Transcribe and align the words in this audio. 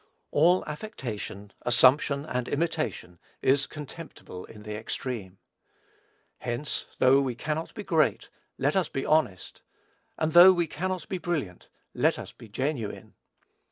All 0.31 0.63
affectation, 0.65 1.53
assumption, 1.61 2.25
and 2.25 2.47
imitation, 2.49 3.19
is 3.43 3.67
contemptible 3.67 4.45
in 4.45 4.63
the 4.63 4.75
extreme. 4.75 5.37
Hence, 6.39 6.87
though 6.97 7.21
we 7.21 7.35
cannot 7.35 7.75
be 7.75 7.83
great, 7.83 8.29
let 8.57 8.75
us 8.75 8.89
be 8.89 9.05
honest; 9.05 9.61
and 10.17 10.33
though 10.33 10.53
we 10.53 10.65
cannot 10.65 11.07
be 11.07 11.19
brilliant, 11.19 11.67
let 11.93 12.17
us 12.17 12.31
be 12.31 12.49
genuine. 12.49 13.13